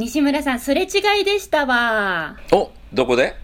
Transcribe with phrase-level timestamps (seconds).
[0.00, 2.34] 西村さん、すれ違いでしたわ。
[2.52, 3.34] おどこで？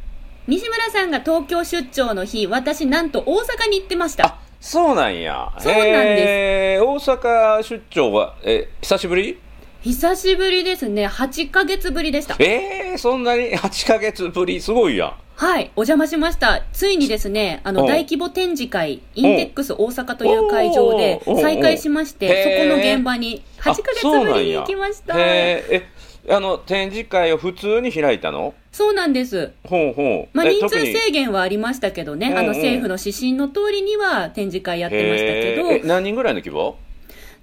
[0.47, 4.25] 西村さんが東京出張の日、私なんと大阪に行ってました。
[4.25, 5.53] あそうなんや。
[5.59, 6.83] そうなんです。
[6.83, 9.39] 大阪出張はえ久しぶり？
[9.83, 11.07] 久しぶりですね。
[11.07, 12.37] 8ヶ月ぶりでした。
[12.39, 13.51] えー、そんなに？
[13.61, 15.15] 8ヶ月ぶりすごいやん。
[15.37, 16.65] はい、お邪魔しました。
[16.73, 17.85] ついにですね、あの、う。
[17.85, 25.13] ん大規模展示会、インテックス大阪という会場で再開しまして、そこの現場に8ヶ月ぶりに行きました。
[25.13, 25.43] あそうなんや。
[25.43, 25.89] へーえ
[26.29, 28.55] あの展示会を普通に開いたの？
[28.73, 29.53] そうなんです。
[29.65, 30.37] ほうほう。
[30.37, 32.39] まあ、人数制限はありましたけどね、うんうん。
[32.39, 36.77] あの政府の指針の通りには展示会やってましたけど、何人ぐらいの規模？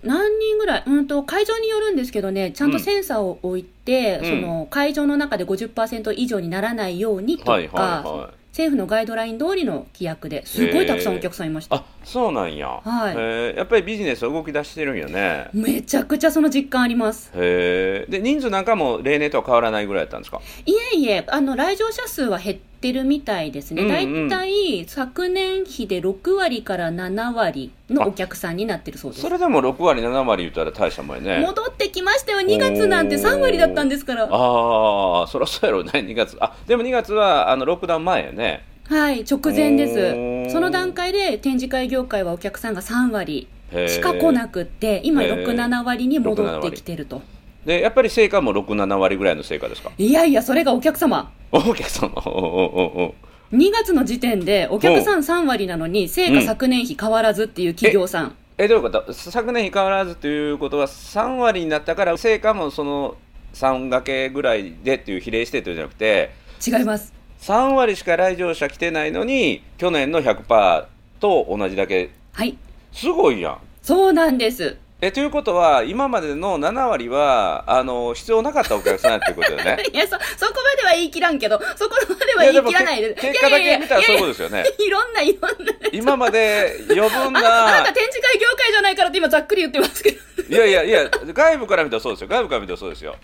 [0.03, 4.41] 何人ぐらい、うんと、会場によるんですけどね、ちゃんとセンサーを置いて、うん。
[4.41, 11.75] その会場の中で50%以上にならないようにとか、はいはいはい政府のガイドライン通りの規約ですごいたくさんお客さんいました。
[11.77, 13.15] あそうなんや、はい。
[13.15, 15.49] へーやっぱりビジネスは動き出してるんよね。
[15.53, 17.31] めちゃくちゃその実感あります。
[17.33, 20.39] へえで人数なんかも例年とは変わらないぐらいだったんですか？
[20.67, 23.83] いえいえ、あの、来場者数は減ってるみたいですね。
[23.83, 29.29] うんうだいんたい昨年比で6割から7割のお客さんになってるそうですそ。
[29.29, 32.39] れでも6割7割言ったら大したもんやね戻ってきましたよ。
[32.39, 34.23] 2月なんて3割だったんですから。
[34.23, 39.87] ああそりゃそうやろうね2月あでも2月はあのロックダウン前やねはい、直前で
[40.47, 40.51] す。
[40.51, 43.47] その段階で展示会業界はお客さんが3割
[43.87, 47.21] しか来なくって、今へー6、7割に戻ってきてると。
[47.65, 49.91] でやっぱり成果も67割ぐらいの成果ですか？
[49.97, 51.31] いやいや、それがお客様。
[51.51, 53.15] お客様おおおお
[53.51, 58.35] 2月の時点でお客さん3割なのに、成果昨年比変わらずっていう企業さん。
[58.57, 59.13] えどういうこと？
[59.13, 63.15] 昨年比変わらずということは3割になったから成果もその
[63.53, 66.31] 3掛けぐらいでっていう比例してというんじゃなくて
[66.65, 67.13] 違います。
[67.41, 70.85] 3割しか来場者来てないのに去年の100%
[71.19, 72.57] と同じだけはい。
[72.91, 74.77] すごいやんそうなんです。
[75.05, 79.83] えということは今までの7割はあの必要なかったお客さんっていうことだよね？
[79.91, 83.13] いや、そ、そこまでは言い切らんけど、そこまでは言い切らないで。
[83.13, 85.73] け結果だけ見たらそういうことですよねいろんな、いろんな。
[85.91, 90.17] 今まで余分あななた展示会業界じゃないからって今ざっくり言ってますけど。
[90.47, 93.15] いやいやいや外部から見たらそうですよ外部から見たらそうですよ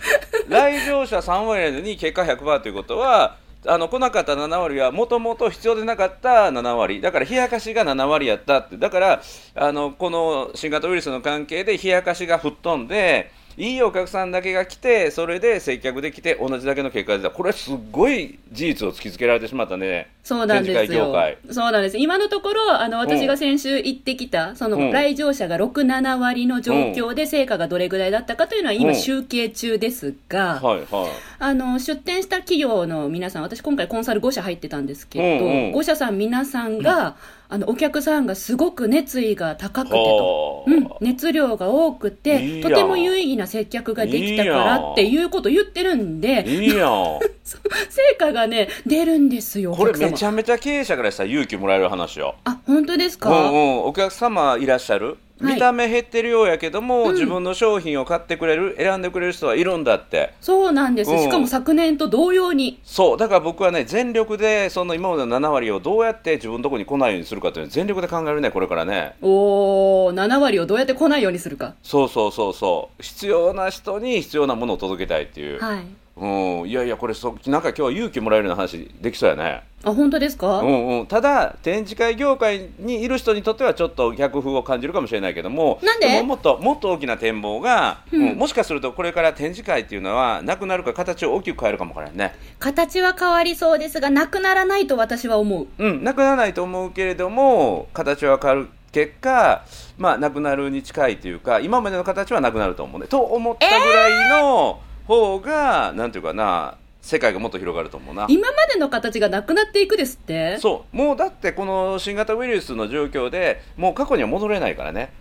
[0.47, 3.35] 来場者3割なのに結果100%ということは
[3.65, 7.01] あの来なかった7割はもともと必要でなかった7割。
[7.01, 8.77] だから冷やかしが7割やったって。
[8.77, 9.21] だから
[9.55, 17.29] あのこの新型ウイルスの関係で冷やかしが吹っ飛んでいいお客さんだけが来てそれで接客できて同じだけの結果が出た。
[17.29, 20.09] これすっごい事実を突きつけられてしまったね。
[20.23, 21.11] そうなんですよ。
[21.11, 21.37] 界。
[21.51, 21.97] そうなんです。
[21.97, 24.91] 今のところ、あの、私が先週行ってきた、その、うん。
[24.91, 28.95] 来場者が6、7割の状況で成果がどれぐらいだったかというのは今うん。
[28.95, 31.09] 集計中ですが、はいはい。
[31.39, 35.73] あの、出展した企業の皆さん、私今回コンサル5社入ってたんですけど、うんうん。
[35.73, 37.15] 5社さん皆さんが、
[37.51, 39.97] あの、お客さんがすごく熱意が高くてと。
[39.97, 40.71] はあ。
[40.71, 46.47] うん、熱量が多くてとても有意義な接客ができたからっていうことを言ってるんで。
[46.47, 47.19] いいやん。
[47.89, 52.35] 成果がね出るんですよおこれめちゃめちゃ経営者からしたら勇気もらえる話よ。
[52.43, 57.13] あ本当ですか、うんうん、お客様いらっしゃる、はい見た目減ってるようやけども、うん。
[57.13, 60.33] 自分の商品を買ってくれる選んでくれる人はいるんだって。
[60.41, 61.19] そうなんです、うん。
[61.19, 62.79] しかも昨年と同様に。
[62.83, 63.17] そう。
[63.17, 69.15] だから僕はね全力でその今までの7割をどうやって自分のところに来ないようにするかというのを全力で考えるねこれからね。
[69.21, 71.75] おー7割をどうやって来ないようにするか。
[71.83, 73.03] そうそうそうそう。
[73.03, 75.85] 必要な人に必要なものを届けたいっていう、はい
[76.19, 79.63] うん、いやいやこれそなんか今日は勇気もらえるような話できそうやね。
[79.81, 86.21] あ本当ですか、うんうん、ただ展示会業界にいる人にとってはちょっと逆風を感じるかもしれないけどもなんで？
[86.21, 88.29] ももっともっと大きな展望が、うん。
[88.31, 88.37] うん。
[88.37, 95.67] もしかするとこれから展示会っていうのはなくなるか形を大きく変えるかもわからんね、形は変わりそうですがなくならないと私は思う。
[95.77, 99.63] うん、なくならないと思うけれども形は変わる結果、
[99.97, 103.07] まあ、なくなるに近いというか今までの形はなくなると思うね。
[103.07, 108.27] と思ったぐらいの方が、なんていうかな世界がもっと広がると思うな。
[108.29, 110.57] 今までの形がなくなっていくですって。
[110.59, 110.95] そう。
[110.95, 115.11] もうだってこの新型ウイルスの状況でもう過去には戻れないからね。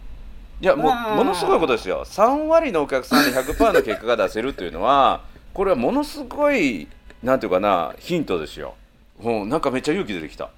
[0.61, 2.05] いやもうものすごいことですよ。
[2.05, 5.23] 3割のお客さんに100%の結果が出せるっていうのは
[5.55, 6.89] これはものすごい
[7.23, 8.75] なんていうかなヒントですよ、
[9.23, 10.51] うん、なんかめっちゃ勇気出てきた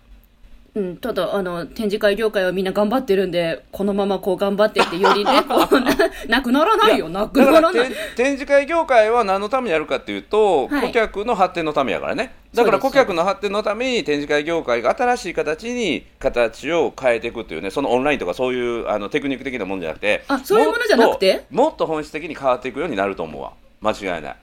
[0.74, 5.96] うん、ただあの展示会業界はみんな頑張ってるんでこのままこう頑張ってってよりね こうな
[6.28, 7.08] なくならないよ。
[7.08, 7.88] なくならない。
[7.88, 10.80] て展示会業界は何のためにやるかっていうと、はい。
[10.88, 12.32] 顧客の発展のためやからね。
[12.54, 21.34] だから顧客の発展のために展示会業界が新しい形に形を変えていくっていうねそのオンラインとかそういうあのテクニック的なものじゃなくてあそういうものじゃなくて？
[21.34, 23.52] もっともっと本質的に変わっていくようになると思うわ。
[23.80, 24.36] 間違いない。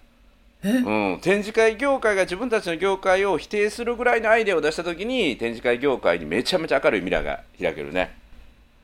[0.70, 8.16] うん、展示会業界が自分たちの業界を否定するぐらいのアイデアを出した時に展示会業界にめちゃめちゃ明るい未来が開けるね、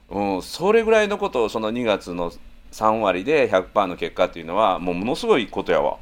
[0.10, 2.32] うん、それぐらいのことをその2月の
[2.72, 5.98] 3割で100%の結果っていうのはもうものすごいことやわ、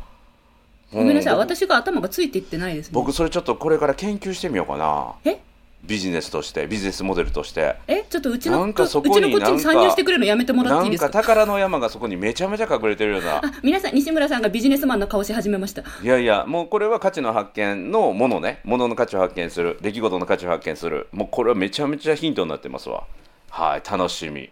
[0.92, 2.92] ごめんなさい、うん私が頭がついていってないですね。
[2.94, 5.16] 僕それちょっとこれから研究してみようかな。
[5.26, 5.40] え？
[5.84, 7.76] ビジネスとしてビジネスモデルとして。
[7.88, 11.10] えちょっとうちのなんかそこにうちのこっちに参入してくれるのやめてもらっなんかていいですか？
[11.10, 13.38] 宝の山がそこにめちゃめちゃ隠れてるような。
[13.38, 15.84] あ皆さん西村さんがビジネスマンの顔し始めました。
[16.04, 18.62] いやいやもうこれは価値の発見のものね。
[18.64, 19.78] ものの価値を発見する。
[19.82, 21.08] 出来事の価値を発見する。
[21.12, 23.06] もうこれはめちゃめちゃヒントになってますわ。
[23.50, 24.52] はい楽しみ。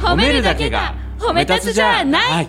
[0.00, 2.48] 褒めるだけが褒め立つじゃない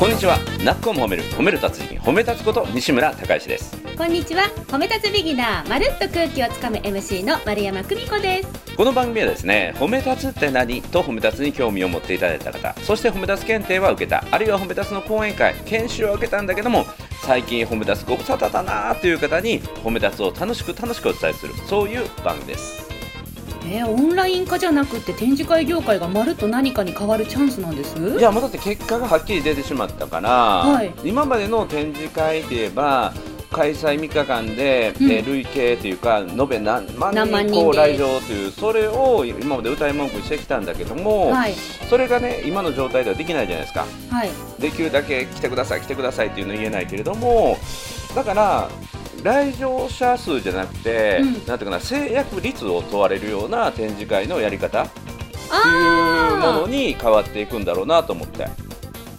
[0.00, 0.38] こんにちは。
[0.64, 3.76] なっこも褒める褒める達人褒め立つこと西村孝之です。
[3.98, 4.44] こんにちは。
[4.66, 8.74] 褒め立つビギナーまるっと空気をつかむ MC の丸山久美子です。
[8.76, 10.80] この番組はですね褒め立つって何？
[10.80, 16.86] と褒め立つに興味を持っていただいた方そして褒め立つ検定は受けたあるいは褒め立つの講演会研修は受けたんだけども
[17.20, 22.89] 最近褒め立つご無沙汰だなという方に褒め立つを楽しく楽しくお伝えするそういう番組です
[23.66, 27.98] えー、オンライン化じゃなくて展示会業界がまるっと何かに変わるチャンスなんです？
[27.98, 30.92] いやもうだって結果がはっきり出てしまったから、はい。
[31.04, 33.12] 今までの展示会で言えば
[33.52, 35.10] 開催3日間で、うん。
[35.10, 41.54] えー累計というか延べ何万人こう来場というそれを今まで歌い文句にしてきたんだけども、はい。
[41.88, 43.84] それがね今の状態ではできないじゃないですか。
[44.10, 44.30] はい。
[44.60, 47.56] できるだけ来てください来てくださいっていうの言えないけれども
[48.14, 48.68] だから
[49.22, 51.32] 来場者数じゃなくて、うん。
[51.32, 55.06] なんていうかな制約率を問われるような展示会のやり方っていう
[55.52, 58.48] あものに変わっていくんだろうなと思って。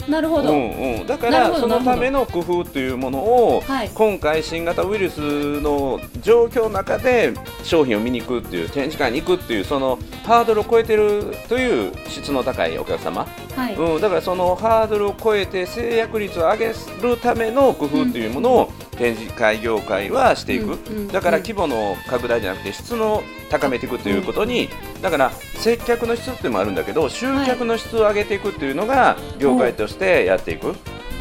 [0.07, 3.89] なるほど、うんうん、だからそのための工夫というものを、はい。
[3.93, 7.33] 今回新型ウイルスの状況の中で
[7.63, 21.07] 商品を見に行くっていう展示会に行くっていうそのハードルを超えてるという質の高いお客様、はい、うん、だからそのハードルを超えて制約率を上げるための工夫というものを展示会業界はしていく、うんうん。
[21.07, 24.69] だから規模の拡大じゃなくて質の高めていくということに、
[25.01, 30.75] だから接客の質っていうのもあるんだけど集客の質を上げていくっていうのが業界としてやっていく。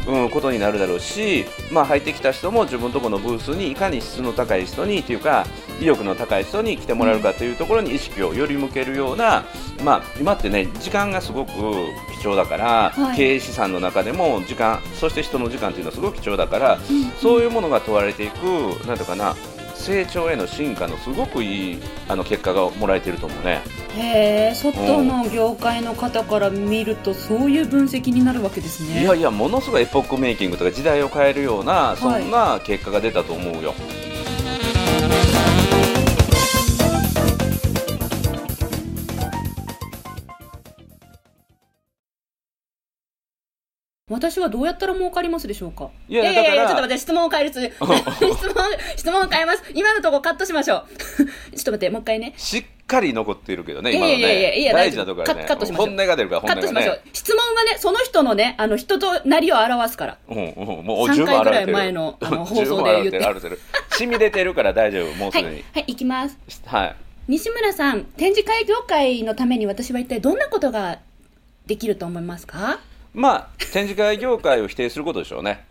[0.07, 5.45] うん、ことになるだろうし、まあ、入ってきた人も自分のところのブースにいかに質の高い人にというか
[5.79, 9.43] 意欲の高い人に来てもらえるかというところに意識をより向けるような、
[9.83, 11.51] まあ、今ってね時間がすごく
[12.21, 16.81] 貴重だから、はい経営資産の中でも時間そして人の時間というのはすごく貴重だから、うん
[17.19, 18.43] そういうものが問われていく
[18.85, 19.35] なんていうかな
[19.73, 23.61] 成長への進化のすごくいいあの結果がもらえてると思うね。
[23.97, 33.73] へえ外の業界の方から見るとそういう分析になるわけですねいやいやものすごいエポックメイキングとか時代を変えるようなそはいんな結果が出たと思うよ。
[44.11, 45.89] 私はどうやったら儲かりますでしょうか？
[46.07, 47.95] いやいやいやちょっと待って質問を変えるつ 質問
[48.95, 49.63] 質問を変えます。
[49.73, 50.85] 今のとこカットしましょう。
[51.55, 52.33] ちょっと待ってもう一回ね。
[52.37, 54.63] しっかり残っているけどね、今のいやいやいね。
[54.65, 55.45] や大事なところはね。
[55.47, 55.87] カットしましょう。
[55.87, 56.95] 本音が出るから、本音がカットしましょう。
[56.95, 57.01] ね。
[57.13, 60.17] 質問はねその人のねあの人となりを表すから。
[60.27, 61.65] うんうん、もう3十分回ぐらい。
[61.67, 63.17] 前のあの放送で言って。
[63.19, 63.59] 洗る洗る。
[63.91, 65.63] 染み出てるから大丈夫、もうすはいでに。
[65.73, 66.37] はい行きます。
[66.65, 66.95] はい。
[67.27, 70.99] 西村さん展示会業界のために私は一体どんなことが
[71.67, 72.79] できると思いますか？
[73.13, 75.65] まあ、展示会業界を否定することでしょうね。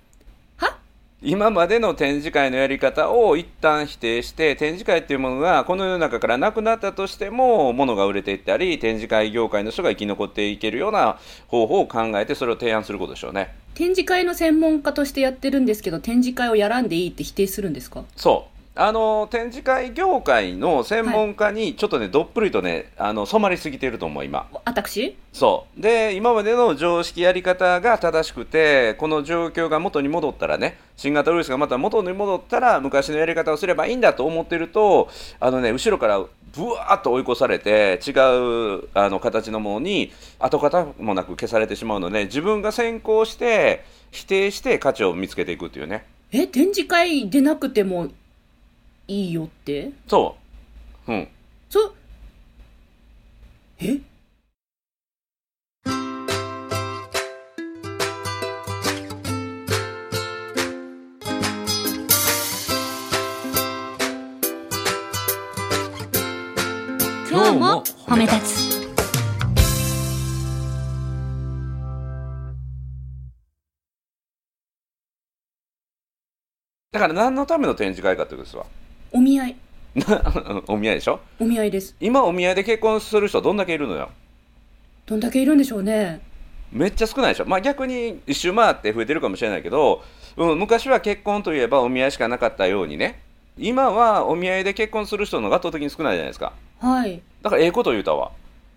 [0.56, 0.76] は？
[1.22, 11.18] 今までの展示会のやり方を一旦否定して展示会っていうものがこの世の中からなくなったとしても物が売れていったり展示会業界の人が生き残っていけるような
[11.48, 13.54] 方法を考えてそれを提案することでしょうね。
[13.74, 18.04] 展示会の専門家としてやってるんですけど展示会をやらんでいいって否定するんですか？
[18.16, 24.48] そうあの展示会業界の専門家にちょっとね、どっぷりとねあの染まりすぎていると思う今。
[24.64, 25.18] 私？
[25.34, 25.82] そう。
[25.82, 35.10] で今までの常識やり方が正しくてこの状況が元に戻ったらね新型ウイルスがまた元に戻ったら昔のやり方をすればいいんだと思ってると
[35.40, 46.06] あのね後ろからぶわーっと追い越されて違うあの形のものに跡形もなく消されてしまうので自分が先行して否定して価値を見つけていくっていうね。
[46.32, 48.08] え展示会でなくても
[49.10, 49.90] いいよって？
[50.06, 50.36] そ
[51.08, 51.12] う。
[51.12, 51.28] うん。
[51.68, 51.92] そ
[53.80, 53.98] え？
[67.28, 68.70] 今日も褒め立つ。
[76.92, 78.66] だから何のための展示会かってことですわ
[79.12, 79.56] お見合い。
[80.68, 81.20] お見合いでしょ？
[81.40, 81.96] お見合いです。
[82.00, 84.10] 今お見合いで結婚する人どんだけいるのよ。
[85.06, 86.20] どんだけいるんでしょうね。
[86.72, 90.04] めっちゃ少ないでしょ、まあ、逆に一周回って増えてるかもしれないけど、
[90.36, 93.20] うん、昔は結婚といえばお見合いしかなかったようにね。
[93.58, 96.52] 今はお見合いで結婚する人の方が圧倒的に少ないじゃないですか。
[96.78, 97.20] はい。
[97.42, 98.30] だからええこと言うたわ、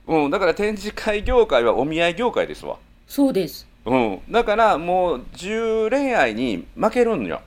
[0.08, 3.68] うん、だから展示会業界はお見合い業界ですわ、そうです。
[3.86, 7.36] うん、だからもう10恋愛に負けるんよ。
[7.38, 7.42] ほ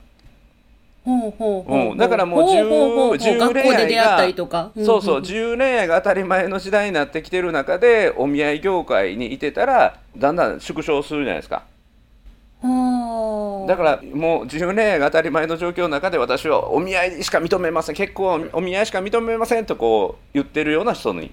[1.07, 1.95] うほうほうほう。
[1.95, 1.97] ん。
[1.97, 3.17] だからもうほほうほうほう。
[3.17, 4.71] 10学校で出会ったりとか。
[4.75, 5.23] そうそう、ん。
[5.23, 11.63] ん10恋愛が当たり前の時代になってきてる中でお見合い業界にいてたらだんだん縮小するじゃないですか。
[12.61, 17.95] はあだからもう10恋愛が当たり前の状況の中で私はお見合いしか認めません。
[17.95, 21.31] 結婚お見合いしか認めませんとこう言ってるような人に。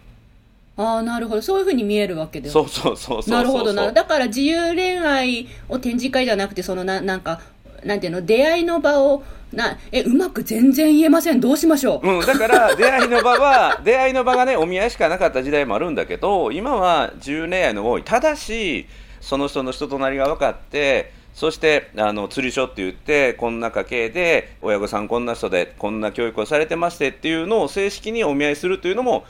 [0.76, 1.42] ああなるほど。
[1.42, 3.34] そういうふうに見えるわけですそうそうそうそうそう。
[3.34, 3.92] なるほどな。
[3.92, 7.40] だから自由恋愛を展示会じゃなくてそのななんか
[7.84, 9.22] なんていうの出会いの場を
[9.52, 11.40] なえうまく全然言えません。
[11.40, 18.02] どうしましょう、うん、だから 出会いの場は出会いの場がねお見合いしかなかった時代もあるんだけど今は10恋愛の多い。
[18.02, 18.86] ただし
[19.20, 29.24] その人の人となりが分かってそしてあの釣り所って言ってこんな家系で親御さんこんな人でこんな教育をされてましてっていうのを正式にお見合いするというのも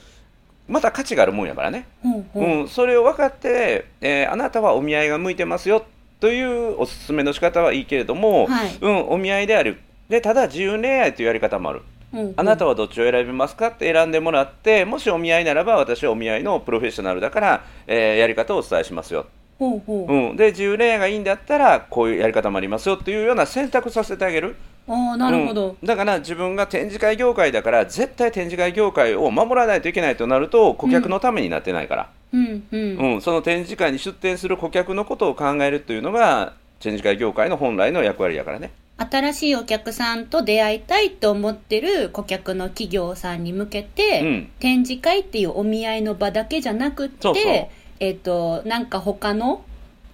[0.69, 5.85] また価値があるもんやからね、ほうほううん、それを分かって、えーあなたはお見合いが向いてますよ
[6.25, 8.79] というおすすめの仕方はいいけれども、はい。
[8.81, 9.79] うん、お見合いである。
[10.09, 11.83] でただ自由恋愛というやり方もある。
[12.15, 12.35] うんうん。
[12.39, 19.27] あなたはどっちを選びますかって選んでもらってもしお見合いならば私はお見合いのプロフェッショナルだから、えーやり方をお伝えしますよ、
[19.59, 20.13] ほうほう。
[20.13, 24.57] うん、で自由恋愛がいいんだったらこういうやり方もありますよっていうような選択させてあげる。
[24.87, 25.87] ああなるほど、うん。
[25.87, 32.65] だから自分が展示会業界だから絶対展示会業界を守らないといけないとなると顧客のためになってないから、うん。
[32.71, 33.15] うん。
[33.15, 33.21] うん。
[33.23, 38.73] その展示会に出展する顧客のことを考えるというのが展示会業界の本来の役割だからね。
[38.97, 44.51] 新しいお客さんと出会いたいと思ってる顧客の企業さんに向けて、うん。
[44.61, 47.69] 展示会っていうお見合いの場だけじゃなくってそうそう
[48.01, 49.65] えっ、となんか他の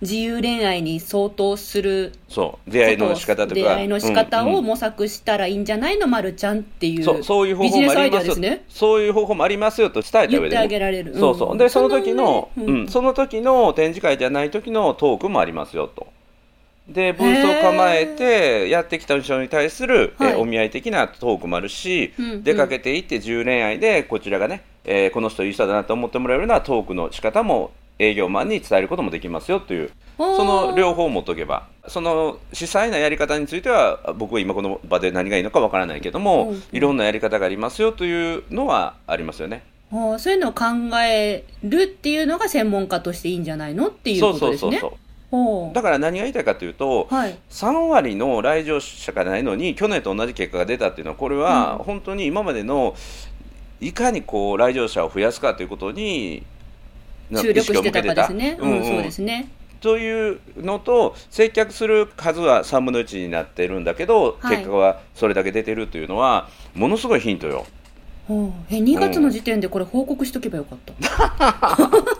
[0.01, 2.71] 自由恋愛に相当するそう。
[2.71, 3.55] 出会いの仕方とか。
[3.55, 4.55] 出会いの仕方うんうん。
[4.57, 7.23] を模索したらいいんじゃないの、まるちゃんっていうそう。
[7.23, 8.65] そういう方ビジネスアイデ法もありますよアですね。
[8.69, 11.59] そういう方法もありますよと伝えた言ってあ上でね、げられる、そうそう。
[11.59, 16.07] でその時のそうん、その時の展示会じゃない時のトークもありますよと
[16.93, 20.35] でブースを構えてやってきた人に対する、えはい。
[20.37, 22.43] お見合い的なトークもあるし、うんうん。
[22.43, 39.65] 出かけていって10恋愛でこちらがね、えーこの人いい人だなと思ってもらえるようなトークの仕方も営業マンに伝えることもできますよというその両方を持っとけばその主催なやり方については僕は今この場で何がいいのかわからないけども、いろんなやり方がありますよというのはありますよね。
[39.91, 40.65] そういうのを考
[41.03, 44.69] えるっていうのが専門家としていいんじゃないのっていうことですね。
[44.69, 45.10] そうそうそうほう
[45.73, 47.39] だから何が言いたいかというと、はい。
[47.51, 51.85] 3割の来場者がないのに去年と同じ結果が出たっていうのはこれはうん。
[51.85, 52.95] 本当に今までの
[53.81, 56.45] いかにこう来場者を増やすかということに
[57.31, 58.49] な注力してたかですね。
[58.49, 58.89] 意識を向けてた。
[58.89, 59.49] うん、そうですね。
[59.81, 64.57] というのと接客する数は3分の1になってるんだけど、はい。
[64.57, 67.67] 結果はそれだけ出てるというのはものすごいヒントよ。
[68.71, 70.95] え2月の時点でこれ報告しとけばよかった、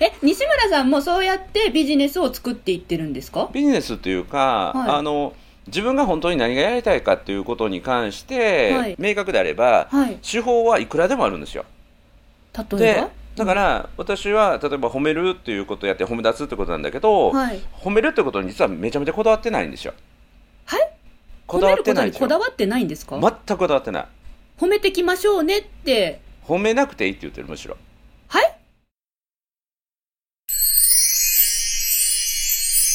[0.00, 3.48] え西村さんもそうやってビジネスを作っていってるんですか？
[3.52, 5.34] ビジネスというか、はいあの
[5.66, 11.64] 自分が本当に何がやりたいかということに関して、はい明確であれば、はい手法はいくらでもあるんですよ。
[12.56, 19.94] 例えでばだから私は例えば褒めるっていうことをやって褒め立つってことなんだけど、はい褒めるってことに実はめちゃめちゃこだわってないんですよ。
[20.64, 20.90] はい？
[21.46, 22.26] こだわってないこ。
[22.26, 24.06] だわってないんですか、全くこだわってない。
[24.58, 27.76] 褒めてきましょうねって褒めなくていいって言ってるむしろ。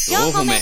[0.08, 0.54] 4個目。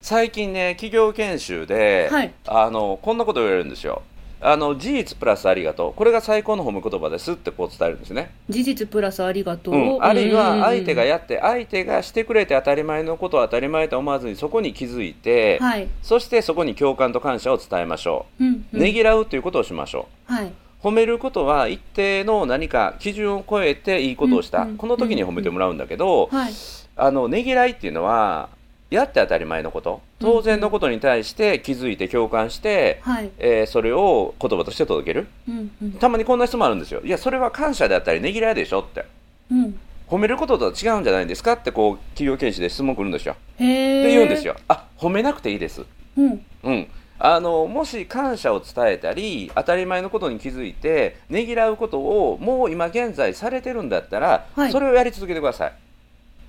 [0.00, 2.32] 最近ね企業研修で、はい。
[2.46, 4.02] あのこんなこと言われるんですよ。
[4.40, 5.94] あの事実プラスありがとう。
[5.94, 8.30] これが最高の褒め言葉ですってこう伝えるんですね。
[8.48, 18.44] 事実プラスありがとう、うん、あるいは相手がややって相手がしてくれて当たり前のことを当たり前と思わずにそこに気づいて、はい、そしてそこに共感と感謝を伝えましょう。
[18.44, 20.52] んう、ねぎらうということをしましょはい、う
[20.84, 26.52] 褒めることは一定の何か基準を超えていいことをした、うんうんこの時に褒めてもらうんだけど、はい、
[26.96, 28.50] あのねぎらいっていうのは
[28.90, 30.02] やって当たり前のこと。
[30.18, 35.26] 当然のことに対して気づいて共感して、はい、えーそれを言葉として届ける。
[35.48, 35.92] うんうん。
[35.92, 37.00] たまにこんな質問あるんですよ。
[37.02, 39.06] いやそれは感謝であったりねぎらいでしょって。
[39.50, 43.36] うん、褒めることとは違うんじゃないですかってこう企業研修で質問来るんですよ。
[43.58, 44.56] へえで言うんですよ。
[44.68, 45.82] あ褒めなくていいです。
[46.18, 46.44] うん。
[46.64, 46.88] うん
[47.26, 54.70] あのもし感謝を伝えたり当たり前のことに気づいてねぎらうことをもう今現在されてるんだったら、はい。
[54.70, 55.72] それをやり続けてください、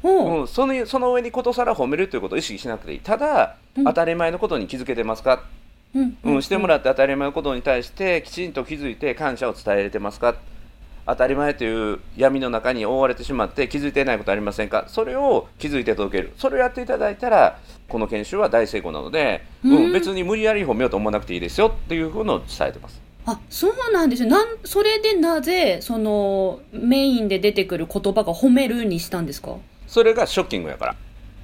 [0.04, 0.42] う。
[0.44, 3.00] ん、そのその上にことさら褒めるということを意識しなくていい。
[3.00, 3.84] ただ、うん。
[3.86, 5.44] 当たり前のことに気づけてますか、
[5.96, 10.36] うんうんしてもらって当たり前のことに対してきちんと気づいて感謝を伝えれてますか？
[11.08, 14.86] 当たり前という闇の中に覆われてしまって気づいていないことありませんか？
[14.90, 16.34] それを気づいて届ける。
[16.38, 23.02] それをやっていただいたらこの研修は大成功なので、うんうん、別に無理やり褒めようと思わなくていいですよっていうふうのを伝えてます。
[23.26, 24.30] あ、そうなんですよ。
[24.30, 29.58] なん、それでなぜ、その、メインで出てくる言葉が褒めるにしたんですか？
[29.88, 30.96] それがショッキングやから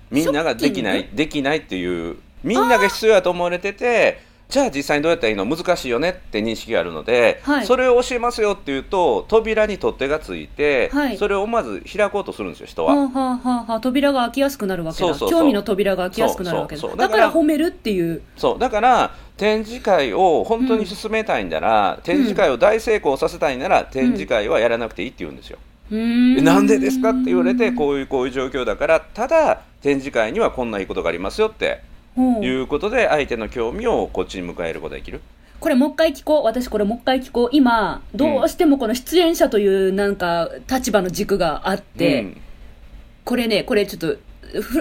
[0.10, 4.20] みんなができないできないっていうみんなが必要やと思われてて
[4.52, 5.46] じゃあ実際にどうやったらいいの？
[5.46, 12.94] 難しいよねって認識があるので、はいそれを教えますよっていうと扉に取っ手がついて、はいそれをまず開こうとするんですよ人は。
[12.94, 15.16] はあ、はあは扉が開きやすくなるわけだ。
[15.18, 16.96] 興味の扉が開きやすくなるわけだ。
[16.96, 18.22] だから褒めるっていう。
[18.36, 25.58] そうだから展示会を本当に進めたいんなら、展示会を大成功させたいなら、展示会はやらなくていいって言うんですよ。
[25.92, 31.82] うんなんでですかって言われてこういうこういう状況だからただ展示会にはこんないいことがありますよって
[32.18, 35.22] いうことで相手の興味をこっちに迎えることができる。
[35.60, 36.44] これもう一回聞こう。
[36.44, 37.50] 私これもう一回聞こう。
[37.52, 42.42] 今、どうしてもこの出演者というなんか立場の軸があって、うん
[43.24, 44.20] これね、これちょっと、ふ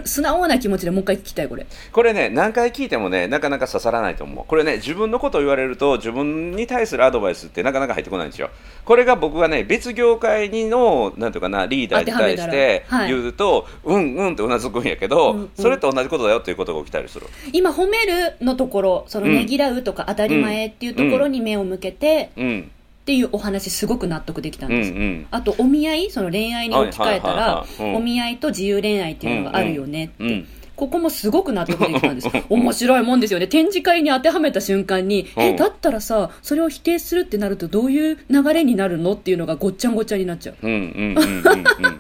[0.05, 1.67] 素直な気持ちでもう一回聞きたい、これ。
[1.93, 4.45] これね何回聞いてもねなかなか刺さらないと思う。
[4.47, 8.51] これね自分のことを言われると自分に対するアドバイスってなかなか入ってこないんですよ。
[8.85, 13.01] これが僕がね別業界にのなんていうかなリーダーに対し当てはてめたら。
[13.03, 13.09] はい。
[13.09, 15.51] 言うと、うんうんってうなずくんやけど、うんうん。
[15.55, 17.27] それと同じことだよっていうことが起きたりする。
[17.53, 22.71] 今、褒めるのところ、そのうんねぎらうとか当たり前っていうところに目を向けてうん
[23.11, 24.93] っていうお話すごく納得できたんうんうです。
[24.93, 30.15] んあと、お見合い、その恋愛に置き換えたらお見合いと自由恋愛っていうのがあるよねって。
[30.25, 32.29] うんここもすごく納得できたんです。
[32.49, 33.47] 面白いもんですよね。
[33.47, 40.55] 展示会に当てはめた瞬間に、うんえ、だったらさ、それを否定するってなるとどういう流れになるのっていうのがごっちゃんごっちゃになっちゃう。
[40.63, 41.99] うんうんうんうんうん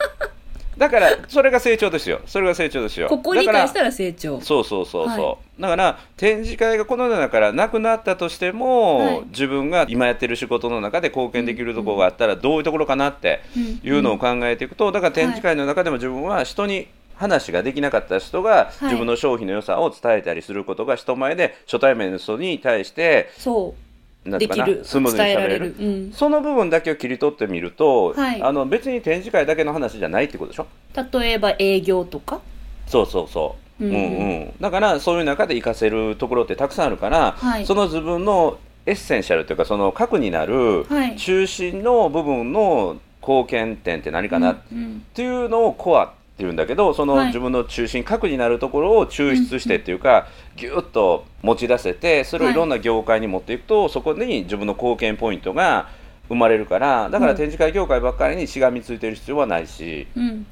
[0.80, 2.22] だからそれが成長ですよ。
[2.24, 3.06] それが成長ですよ。
[3.08, 4.40] ここを理だから解したら成長。
[4.40, 9.24] そうそうそうそう、はだから展示会がこの世の中からなくなったとしても、はい。
[9.26, 13.42] 自分が今やってる仕事の中で貢献できるところがあったらどういうところかなって
[13.84, 18.84] いうのを考えていくとだから展示会の中でも自分は人に話ができなかった人がい。
[18.84, 23.89] 自分の商品の良さを伝えたりすることが人前で初対面の人に対してそう。
[24.24, 24.84] できる。
[24.84, 25.76] スムーズに伝えら喋れる。
[25.78, 26.12] うん。
[26.12, 30.66] その部分だけを切り取ってみると、はいあの別に展示会だけの話じゃないってことでしょ？
[31.12, 32.40] 例えば営業とか？
[32.86, 47.26] そうそうそう、うんうんうんだからそういう中で活かせるところってたくさんあるから、はいその自分のエッセンシャルというかその核になるはい中心の部分の貢献点って何かなっうんていうのをコアっていうんだけどそのはい。
[47.26, 50.26] 自分の中心核になるところを抽出してっていうか、
[50.56, 52.54] ギュッと持ち出せてそれをい。
[52.54, 55.88] ろんな業界に持っていくと、そこに自分の貢献ポイントが
[56.28, 57.36] 生まれるからだからうん。
[57.36, 60.06] 展示会業界ばっかりにしがみついてる必要はないし、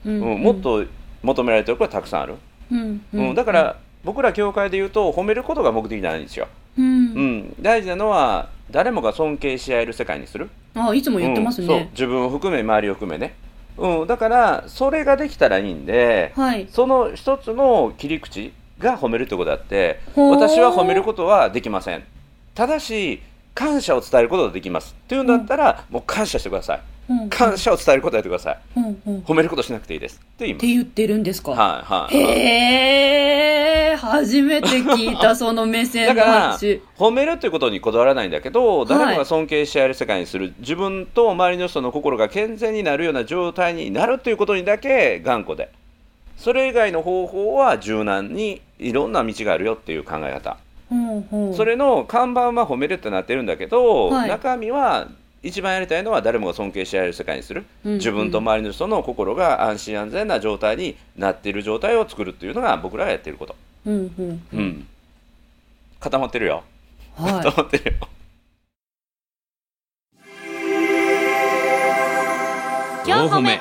[0.04, 0.42] うん。
[0.42, 0.84] もっと
[1.22, 2.34] 求められてることはたくさんある。
[2.70, 3.00] うん。
[3.12, 6.46] うん、だから僕ら教会で言うと褒めることが目的じゃないんですよ、
[6.78, 6.84] うん。
[6.84, 10.48] うん、大事なのは誰もが尊敬し合える世界にする。
[10.74, 13.34] あいつも言ってますね、自分を含め周りを含めね、
[13.78, 16.68] うん、だからそれができたらいいんで、はい。
[16.70, 22.04] その一つの切り口が褒めるってことだって私は褒めることはできません。
[22.54, 23.22] ただし
[23.54, 24.94] 感謝を伝えることができます。
[24.98, 26.78] っていうんだったら、もう感謝してください。
[26.78, 26.97] うん
[27.30, 28.58] 感謝を伝えることやってください。
[28.76, 29.18] うんうん。
[29.18, 30.16] っ褒めることしなくていいです。
[30.16, 30.60] って言います。
[30.60, 32.30] て言ってるんですか、はいはいはい。
[32.30, 36.80] へえ初めて聞いたその目線のだから話。
[36.96, 38.86] 褒めるということにこだわらないんだけど、い。
[38.86, 45.70] 誰もが尊敬し合える世界にする自分と周りの人の心が健全になるような状態になるということにだけ頑固で。
[46.36, 50.56] それ以外の方法は柔軟にいろんな道があるよっていう考え方、
[50.88, 54.28] ほうほうそれの看板は褒めるってなってるんだけど、はい。
[54.28, 55.08] 中身は
[55.42, 57.92] 一番やりたいのは誰もが尊敬し合える世界にする、うん。
[57.94, 63.54] 自分と周りの人の心が安心安全な状態になっている状態を作るっていうのが僕らがやっていること、
[63.86, 64.86] うんうんうん、
[66.00, 66.64] 固まってるよ。
[67.16, 68.08] は固まってるよ。
[73.06, 73.58] 4歩目い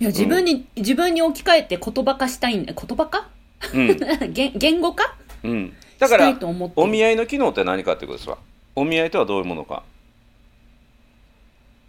[0.00, 2.72] いや自分に、自分に置き換えて言葉化したいんだ。
[2.72, 3.28] 言葉化？
[3.74, 3.98] うん。
[4.32, 5.14] 言言語化？
[5.44, 6.36] うん、だから
[6.76, 8.38] お見合いの機能って何かってことですわ。
[8.74, 9.82] お見合いとはどういうものか、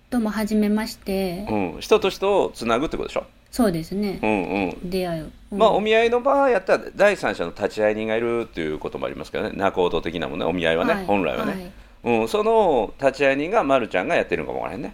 [0.10, 4.20] どうもはじめまして、うん、人と人をつなぐってことでしょ、そうですね。
[4.22, 4.90] う、んうん。
[4.90, 5.58] 出会いを、うん。
[5.58, 9.52] まあ、お見合いの場合やったら第三者の立ち会い人がいるっていうこともありますけどね。
[9.56, 10.46] 仲人的なもんね。
[10.46, 11.06] お見合いはね、はい。
[11.06, 11.72] 本来はね、
[12.04, 12.22] はい。
[12.22, 14.94] うん、その立ち会い人がまるちゃんがやってるのかもわからへんね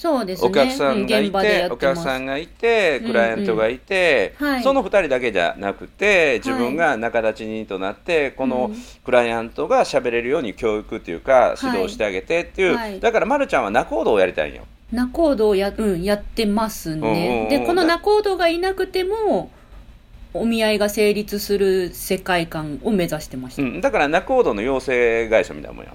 [0.00, 0.48] そうですね。
[0.48, 4.62] お客さんがいて、お客さんがいてクライアントがいて、うんうんはい。
[4.62, 8.76] その2人だけじゃなくて自分が仲立ち人となってこのうん。
[9.04, 11.66] クライアントが喋れるように教育っていうかい。
[11.66, 12.98] 指導してあげてっていう、はい。
[12.98, 14.62] だからまるちゃんは仲人をやりたいんよ。
[14.90, 17.48] 仲人をや,、うん、やってますね、うんうんうん。
[17.50, 19.50] でこの仲人がいなくても
[20.32, 25.92] お見合いが成立する世界観を目指してました、うん、だから仲人の養成会社みたいなもんや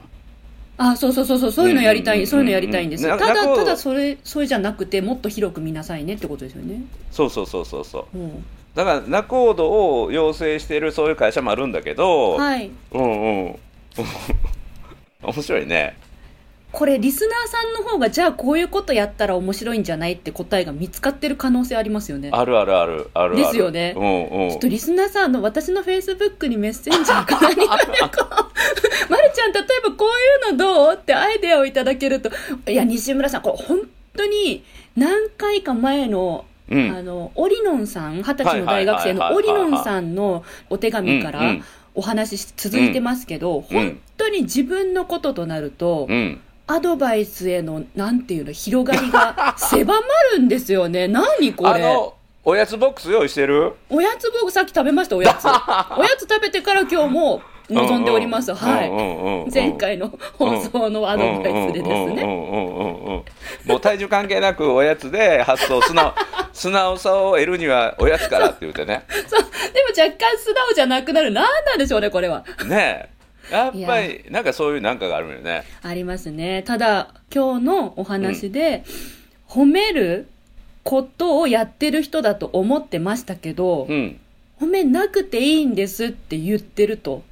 [0.78, 3.06] あそうそうそうそうそういうのやりたい、うんうんうんうんそういうのやりたいんです。
[3.06, 8.18] よただただそれそれじゃなくてもっと広く見なさいねってことですよね、そうそうそうそうそう。
[8.18, 12.72] うん、だから仲人を養成しているそういう会社もあるんだけど、はい。
[12.92, 13.56] うんうん。
[15.24, 15.98] 面白いね
[16.76, 22.32] これリスナーさんの方がじゃあこういうことやったら面白いんじゃないって答えが見つかってる可能性ありますよね。
[22.34, 23.94] あるあるあるあるですよね。
[23.96, 24.50] うんうん。
[24.50, 27.90] ちょっとリスナーさんあの私のフェイスブックにメッセンジャーか何かでこ
[29.08, 32.30] うまるちゃん例えばこういうのどうってアイデアをいただけると。
[32.70, 33.80] いや西村さんこれ本
[34.18, 34.66] 当に
[34.98, 36.92] 何回か前のうん。
[36.94, 41.64] あのオリノンさん二十歳の大学生のオリノンさんのお手紙からうんうん。
[41.98, 43.64] お話し続いてますけど、うん。
[43.64, 50.02] 本当に自分のこととなると、うんアドバイスへのなんていうの広がりが狭ま
[50.34, 51.08] るんですよね。
[51.10, 51.70] 何これ。
[51.70, 53.74] あのおやつボックス用意してる？
[53.90, 55.46] おやつ僕さっき食べましたおやつ。
[55.48, 62.24] おやつ食べてから今日も望んでおります、はい、い前回の放送のアドバイスでですねね
[63.66, 66.14] もう体重関係なくおやつで発想素直
[66.54, 69.50] 素直さを得るにはおやつからって言ってねそうでも
[69.98, 73.15] 若干素直じゃなくなる何なんでしょうねこれはねえ
[73.52, 75.64] やっぱりなんかそういうなんかがあるよね。
[75.82, 76.64] ありますね。
[76.64, 78.84] ただ今日のお話で、
[79.48, 80.28] 褒める
[80.84, 84.20] ことをやってる人だと思ってましたけど、うん。
[84.60, 87.24] 褒めなくていいんですって言ってると。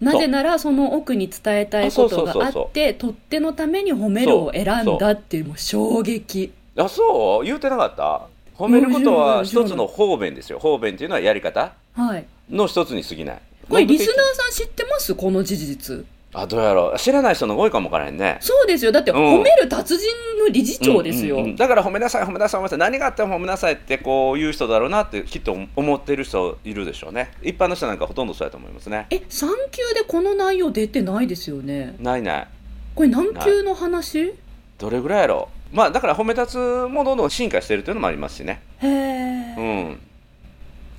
[0.00, 6.52] なぜならその奥に伝えたいことがあって、取っ手のために褒めるを選んだっていうもう衝撃。
[6.76, 7.44] あそう？
[7.44, 8.26] 言うてなかった？
[8.56, 10.58] 褒めることはうん一つの方便ですよ。
[10.58, 12.24] 方便っていうのはやり方はい。
[12.50, 15.14] の一つに過ぎないこれリスナーさん知ってます？
[15.14, 16.04] この事実。
[16.32, 16.98] あどうやろう。
[16.98, 18.38] 知らない人の多いかもわからへんね。
[18.40, 18.92] そうですよ。
[18.92, 19.18] だってうん。
[19.18, 20.06] 褒める達人
[20.38, 21.36] の理事長ですよ。
[21.36, 21.56] うんうんうん。
[21.56, 27.32] だから褒めなさい褒めなさい褒めなさい何があっても褒めなさいってこう言う人だろうなってきっと思ってる人いるでしょうね。
[27.42, 29.08] 一般の人なんかほとんどそうやと思いますね。
[29.10, 31.96] え、産休でこの内容出てないですよね？
[31.98, 32.48] ないない。
[32.94, 34.34] これ何級の話？
[34.78, 35.76] どれぐらいやろう。
[35.76, 38.62] まあだから褒め立つもどんどん進化してるっていうのもありますしね。
[38.78, 39.54] へえ。
[39.58, 40.00] うん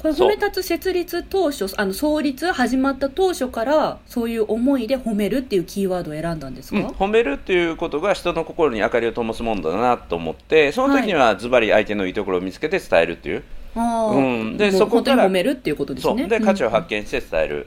[0.02, 13.44] これ褒め立つ設立当初、あの創立始まった当初からそういう思いで褒めるっていうキーワードを選んだんですか、うん、褒めるっていうことが人の心に明かりを灯すものだなと思ってその時にはズバリ相手のいいところを見つけて伝えるっていう、
[13.76, 16.22] ああ、うんでそこから褒めるっていうことですね。
[16.22, 16.92] そうで価値を発見。
[16.92, 17.66] 見して伝える、うん、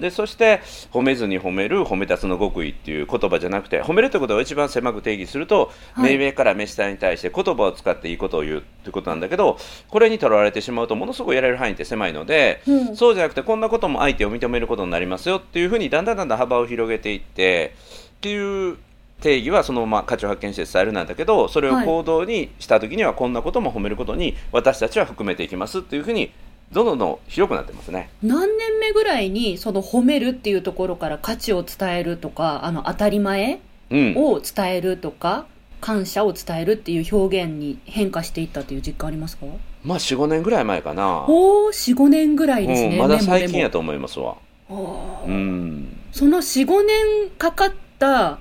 [0.00, 0.60] でそして
[0.92, 6.16] 褒めずに褒める褒め立つの極意っていう言葉じゃなくて褒めるってことを一番狭く定義すると、はい。
[6.16, 12.96] 目上から目下に対して言葉を使っていいことを言うってことなんだけどこれにとらわれてしまうとものすごくやれる範囲って狭いので、うん。
[12.96, 17.74] そうじゃなくてこんなことも相手を認めることになりますよっていうふうにだんだんだんだん幅を広げていって
[18.16, 18.76] っていう
[19.20, 21.86] 定義はそのまま価値を発見して伝えるなんだけどそれをはい。
[21.86, 26.32] 行動にした時にはこんなことも褒めることに私たちは含めていきますっていうふうに
[26.72, 28.10] どんどんどん広くなってますね。
[28.22, 33.60] 何年目ぐらいにその褒めるっていうところから価値を伝えるとか、あの当たり前
[33.92, 35.46] うん、を伝えるとか、
[35.80, 39.46] 感謝を伝えるっていう表現に変化していったっていう実感ありますか？
[39.82, 42.92] まあ45年ぐらい前かな、おー、4、5年ぐらいですね。
[42.92, 44.36] うん、まだ最近やと思いますわ。
[44.68, 48.38] うんその4、5年かかった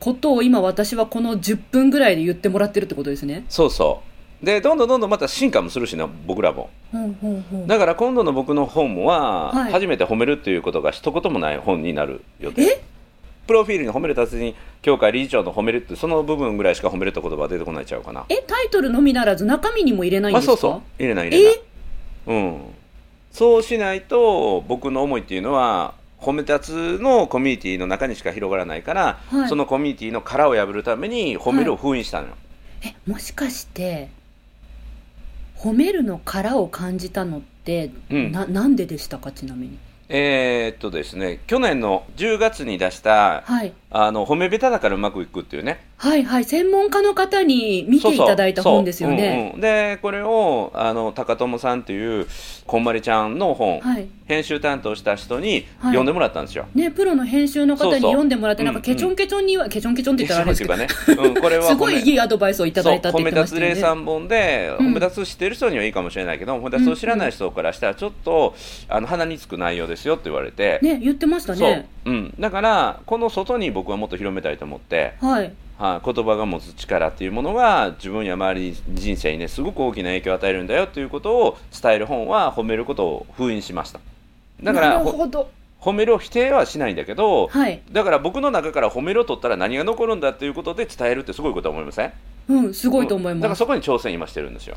[0.00, 3.44] ことを今私はこの10分ぐらいで言ってもらってるってことですね。
[3.48, 4.09] そうそう
[4.42, 6.70] でどんどんどんどんまた進化もするしな僕らも。
[6.92, 7.66] ほうほうほう。
[7.66, 9.72] だから今度の僕の本は、はい。
[9.72, 12.62] 初めて褒めるっていうことが一言もない本になる予定。
[12.62, 12.82] え？
[13.46, 18.24] プロフィールに褒める達人協会理事長の褒めるってその部分ぐらいしか褒めるって言葉は出てこないちゃうかな。
[18.28, 20.52] え、タイトルのみならず中身にも入れないんですか？
[20.52, 21.60] あそうそう入れない入れない。
[22.28, 22.60] うん。
[23.32, 29.48] そうしないと僕の思いっていうのは褒め立つのコミュニティの中にしか広がらないから、はい。
[29.48, 32.34] そのコミュニティの殻を破るために褒めるを封印したのよ、
[32.82, 34.10] え、もしかして、
[35.62, 39.78] 褒めるの殻を感じたのって、うんな、なんででしたかちなみに？
[40.08, 43.72] えーっとですね去年の10月に出したはい。
[43.92, 45.84] あの褒め下手だからうまくいくっていうね。
[45.96, 46.44] はいはい。
[46.44, 49.16] 専門家の方に見ていただいた本ですよね。
[49.16, 49.28] そう。
[49.28, 49.60] うんうん。
[49.60, 52.26] でこれをあの高友さんっていう
[52.66, 54.06] こんまりちゃんの本、はい。
[54.26, 55.90] 編集担当した人にはい。
[55.90, 56.66] 読んでもらったんですよ。
[56.74, 60.86] ね、プロの編集の方に読んでもらって、なんかうんケチョンケチョンには、ケチョンケチョンって言ったらあれですけど、ね、
[61.26, 63.68] うん、これは すごい褒めいいアドバイスをいただいたって言ってましたよね。
[63.70, 64.86] 立つ例3本で、うん。
[64.86, 68.54] 褒め立つ知ってる人にはいいかもしれないけど褒め立つを知らない人からしたらちょっと、
[68.88, 72.10] あの鼻につく内容ですよって言われて、ね、言ってましたね。、う。
[72.12, 75.52] ん、だからこの外に僕はもっと広めたいと思って、はい。
[75.78, 84.00] はい、言葉が持つ力っていうものが自分や周り人生にねすごく大きな影響を与えるんだよということを伝える本は褒めることを封印しました。
[84.62, 85.50] だからなるほほど。
[85.80, 87.80] 褒めるを否定はしないんだけど、はい。
[87.90, 92.12] だから僕の中から褒めるを取ったら何が残るんだっていうことで伝えるってすごいことは思いません？
[92.50, 93.42] うん、すごいと思います。
[93.42, 94.76] だからそこに挑戦今してるんですよ。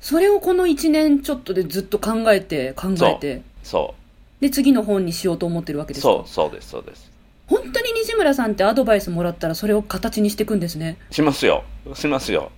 [0.00, 3.42] それをこの1年ちょっとでずっと考えて考えて。
[3.64, 3.94] そ
[4.40, 6.08] で次の本にしようと思ってるわけうですか？
[6.12, 7.10] そうそうですそうです
[7.46, 10.96] 本当に西村さんってアドバイスもらったらそれを形にしていくんですね。
[11.10, 11.64] しますよ。
[11.94, 12.50] しますよ。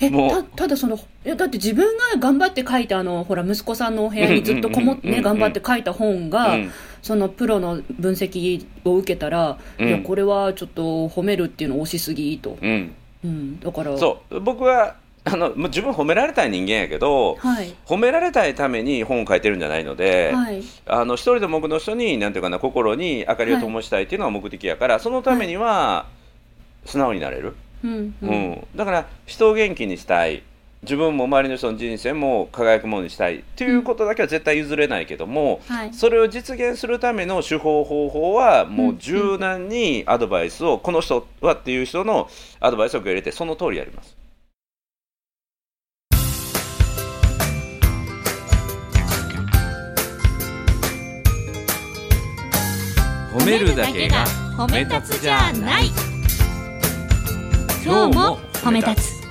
[0.00, 0.30] えもう。
[0.30, 6.70] たただそのいやだって自分が頑張って書いたあのほら息子さんのお部屋にずっとこもって頑張って書いた本が、うん。
[7.02, 9.88] そのプロの分析を受けたら、うん。
[9.88, 12.94] いやこれはちょっと褒めるっていうの押しすぎと、うん。
[13.24, 13.96] うん、だから。
[13.96, 14.40] そう。
[14.40, 17.74] 僕はあのもう自分褒められたい人間やけどはい。
[17.86, 20.62] 褒められたいために本を書いてるんじゃないので、はい。
[20.86, 26.06] あの一人でも多くの人になんていうかな心に明かりを灯したいっていうのが目的やから、そのためには
[26.84, 27.54] 素直になれる、
[27.84, 28.30] うんううん。
[28.52, 30.42] んだから人を元気にしたい。
[30.82, 35.94] 自分も周りの人の人生も輝くものにしたいっていうことだけは絶対譲れないけども、はい。
[35.94, 44.16] それを実現するための手法方法はもう柔軟にアドバイスを、この人はっていう人のアドバイスを受け入れてその通りやります。
[53.32, 54.26] 褒めるだけが
[54.58, 55.86] 褒め立つじゃない。
[57.82, 59.22] 今日も褒め立つ。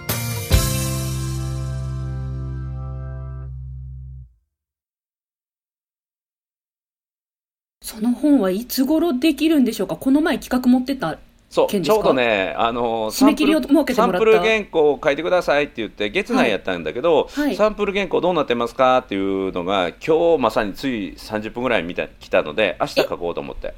[7.84, 9.96] その本はいつ頃できるんでしょうか？
[9.96, 11.20] この前企画持ってた
[11.52, 11.96] そう件ですか？
[11.96, 14.02] ちょうどねあの締め切りを設けてもらった。
[14.02, 17.56] サンプル原稿を書いてくださいって言って月内やったんだけど、はい。
[17.56, 18.98] サンプル原稿どうなってますか？
[18.98, 23.68] っていうのが今日まさについ30分ぐらい見た来たので明日書こうと思って。
[23.68, 23.74] あ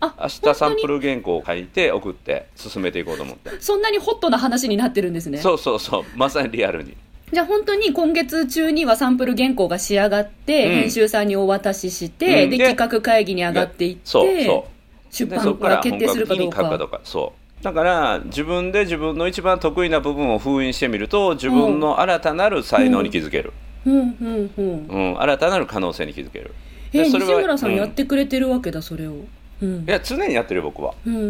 [0.00, 3.50] 明日サンプル原稿を書いて送って進めていこうと思って。
[3.60, 5.38] そんなにホットな話になってるんですね。
[5.38, 6.04] そうそうそう。
[6.14, 6.96] まさにリアルに。
[7.32, 10.74] じゃあ本当に今月中にはサンプル原稿が仕上がって、うん。
[10.82, 12.50] 編集さんにお渡しして、でうん。
[12.50, 14.76] で企画会議に上がっていってそうそう。
[15.10, 16.78] 出でそこから版が決定するかどうか。
[16.78, 17.64] どうかそう。
[17.64, 23.54] だから自分で自分の一番得意な部分を封印してみると自分の新たなる才能に気づける、
[23.86, 23.98] うん。
[23.98, 26.52] うんうんうん、新たなる可能性に気づける。
[26.92, 27.74] え西村さん。
[27.74, 29.24] やってくれてるわけだそれを
[29.62, 29.84] うん。
[29.84, 31.24] いや常にやってるよ僕は、うんうん。
[31.24, 31.28] う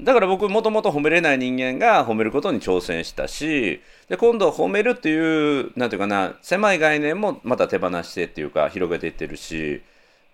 [0.00, 9.82] ん、だから僕もともと褒めれない人間が褒めることに挑戦したしで今度褒めるっていうなんていうかな狭い概念もまた手放してっていうか広げていってるし、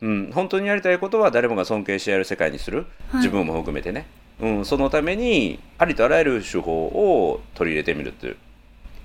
[0.00, 3.16] うん、本当にやりたいことは誰もが尊敬し合える世界にする、はい。
[3.18, 4.06] 自分も含めてね、
[4.40, 8.36] うん、そのためにありとあらゆる手法を取り入れてみるっていう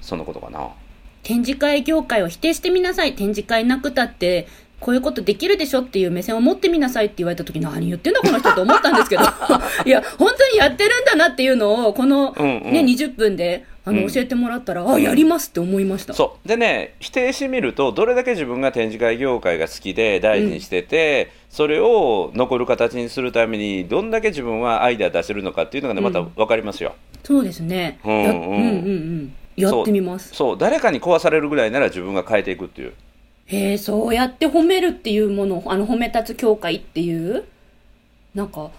[0.02, 0.70] そのことかな。
[1.24, 3.16] 展示会業界を否定してみなさい。
[3.16, 4.48] 展示会なくたって
[4.82, 9.22] こういうことできるでしょっていう目線を持ってみなさいって言われた時何言ってんだこの人と思ったんですけど。
[9.86, 12.74] いや本当にやってるんだなっていうのをこの、うんうん。
[12.74, 14.12] ね20分であの、うん。
[14.12, 16.16] 教えてもらったらあやりますって思いました。
[16.16, 16.48] そう。
[16.48, 29.34] でね否定してみるとどれだけ自分が展示会業界が好きで大事にしてて、それを残る形にするためにどんだけ自分はアイデア出せるのかっていうのがねまた分かりますよ、そうですね、うんうんやうんうんうん。
[29.58, 30.34] やってみます。
[30.34, 30.58] そう。
[30.58, 32.94] 誰かに壊されるぐらいなら自分が変えていくっていう
[33.52, 37.44] へえそうやって褒めるっていうものあの褒め立つ協会っていう
[38.34, 38.72] なんか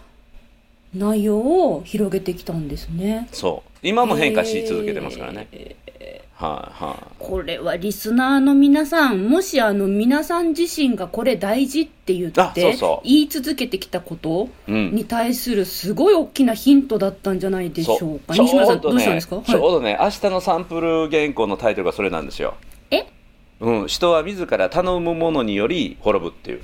[0.95, 3.29] 内容を広げてきたんですね。
[3.33, 3.71] そう。
[3.87, 5.49] 今も変化し続けてますからね、
[6.35, 13.09] はいはい、これはリスナーの皆さんもしあの皆さん自身がこれ大事って言あってそうそう。
[13.09, 14.95] 言い続けてきたことうん。
[14.95, 18.35] に対するすごい大きなヒントだったんじゃないでしょうか。
[18.35, 18.47] そう。
[18.47, 22.55] 西村さんどうしたんですか、ちょうはい、どね明日のサンプル原稿のタイトルがそれなんですよ。
[22.91, 23.07] え？
[23.63, 26.61] うん、人は自ら頼むものにより滅ぶっていう。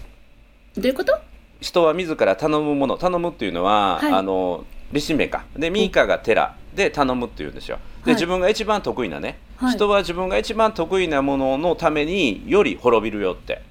[0.77, 1.17] どういうこと？
[1.61, 2.99] 人は自ら頼むもの。
[2.99, 4.13] 頼むっていうのは、はい。
[4.13, 5.45] あの立身弁か。
[5.57, 7.79] でミーカが寺で頼むっていうんですよ。
[8.05, 8.15] で、はい。
[8.15, 9.75] 自分が一番得意なね、はい。
[9.75, 13.63] 人は自分が一番得意なもののためにより滅びるよって。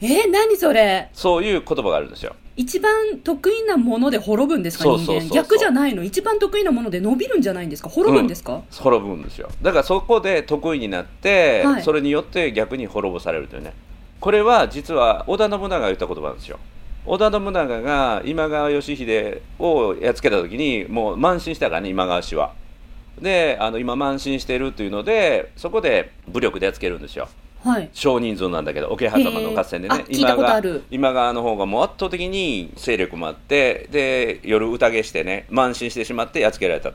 [0.00, 1.10] えー、何それ？
[1.12, 2.92] そういう言葉があるんですよ一番
[3.22, 5.28] 得意なもので滅ぶんですか人間。
[5.32, 6.02] 逆じゃないの。
[6.02, 7.88] 一番得意なもので伸びるんじゃないんですか？
[7.88, 9.48] 滅ぶんですか、滅ぶんですよ。
[9.62, 11.82] だからそこで得意になって、はい。
[11.84, 13.74] それによって逆に滅ぼされるというね。
[14.18, 16.58] これは実は織田信長が言った言葉なんですよ。
[17.06, 22.52] 織田信長が今川義秀をやっつけた時にもう慢心したからね今川氏は。
[23.22, 27.28] であの今慢心してるっていうのでそこで武力でやっつけるんですよ
[27.68, 27.90] はい。
[27.92, 30.02] 少人数なんだけど桶狭間の合戦でねへー。
[30.02, 30.82] あ聞いたことある。
[30.90, 36.92] 今川の方がもう圧倒的に勢力もあってで夜宴してね慢心してしまってやっつけられた。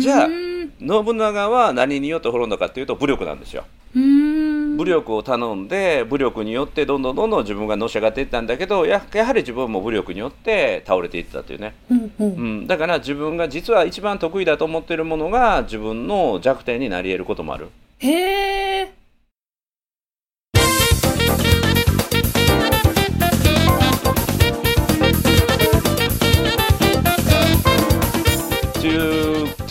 [0.00, 3.64] じゃあ信長は何によって滅んだかっていうと武力なんですよ。
[3.94, 12.24] 武力を頼んで武力によってどんどんどんどん自分がのし上がっていったんだけどややはり自分も武力によって倒れていったというね、うんう。
[12.24, 17.68] んうん、だから自分が実は一番得意だと思っているものが自分の弱点になり得ることもある。
[17.98, 18.92] へえ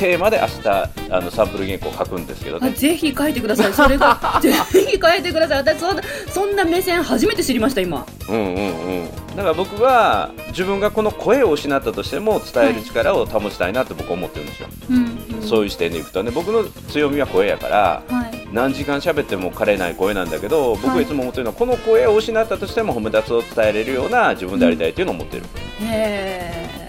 [0.03, 0.67] テーマで明日
[1.11, 2.73] あのサンプル原稿を書くんですけどね。
[2.75, 3.73] あぜひ書いてください。
[3.73, 5.57] それが ぜひ書いてください。
[5.59, 8.05] 私そんなそんな目線初めて知りました今。
[8.27, 8.59] うんうんう
[9.03, 9.09] ん。
[9.37, 16.31] だから僕は自分がこの声を失ったとしても伝える力を保ちたいなって僕は思ってるんですよ、うんそういう視点でいくとね。
[16.31, 18.47] 僕の強みは声やからはい。
[18.51, 25.43] 何時間喋っても枯れない声なんだけど僕はいつも思ってるのはこの声を失ったとしても褒め立つを伝えれるような自分でありたいっていうのを思ってる、
[25.81, 26.82] へえ、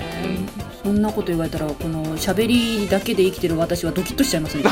[0.84, 4.64] そんなこと言われたらこの喋りだけで生きてる私はドキッとしちゃいますね。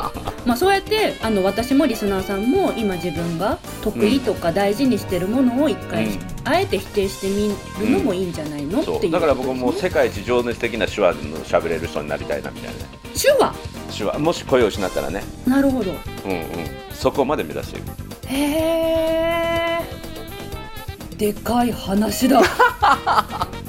[0.46, 6.18] まあそうやってあの私もリスナーさんも今自分が得意とか大事にしてるものを一回、うん。
[6.44, 9.00] あえて否定してみるのもいいんじゃないの、っていう。
[9.02, 12.78] そうだから僕も世界一情熱的な手話の喋れる人になりたいなみたいな。
[12.78, 13.52] ね手話？
[13.94, 14.18] 手話。
[14.18, 15.22] もし声を失ったらね。
[15.46, 15.90] なるほど。
[16.24, 16.46] うんうん。
[16.94, 17.88] そこまで目指していく。
[18.26, 19.80] へえ
[21.18, 22.40] でかい話だ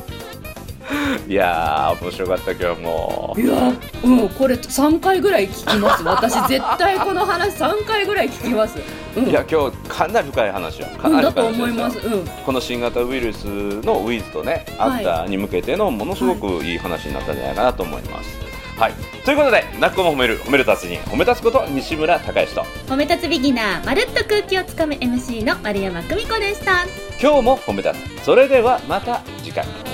[1.28, 3.36] いやー面白かった今日も。
[3.38, 3.74] いや
[4.04, 6.04] うんこれ3回ぐらい聞きます。
[6.04, 8.80] 私絶対この話3回ぐらい聞きます。
[9.16, 9.30] うん。
[9.30, 12.26] いや今日かなり深い話よかうんだなり深い話と思いますうん。
[12.46, 14.90] この新型ウイルスのウィズとね、はい。
[14.90, 18.50] アフターに向けてのものすごくいい話になったんじゃないかなと思います。
[18.80, 18.94] はい、
[19.26, 26.86] ということで、なっこも褒める、褒める達人、褒め立つこと西村孝之と、褒め立つビギナーまるっと空気をつかむ MC の丸山久美子でした。
[27.22, 28.24] 今日も褒め立つ。
[28.24, 29.89] それではまた次回。